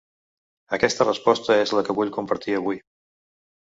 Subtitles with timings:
[0.77, 2.85] Aquesta resposta és la que vull compartir avui.